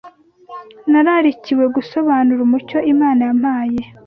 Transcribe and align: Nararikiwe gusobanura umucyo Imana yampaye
Nararikiwe 0.91 1.65
gusobanura 1.75 2.39
umucyo 2.47 2.77
Imana 2.93 3.21
yampaye 3.27 3.81